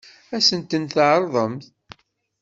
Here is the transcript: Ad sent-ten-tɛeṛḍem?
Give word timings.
Ad 0.35 0.43
sent-ten-tɛeṛḍem? 0.47 1.55